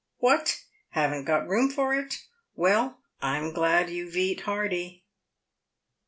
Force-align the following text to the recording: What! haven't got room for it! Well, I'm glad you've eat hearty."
What! 0.17 0.63
haven't 0.89 1.25
got 1.25 1.47
room 1.47 1.69
for 1.69 1.93
it! 1.93 2.23
Well, 2.55 3.01
I'm 3.21 3.53
glad 3.53 3.91
you've 3.91 4.15
eat 4.17 4.41
hearty." 4.41 5.05